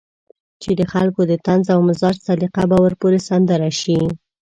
[0.61, 3.99] چې د خلکو د طنز او مزاح سليقه به ورپورې سندره شي.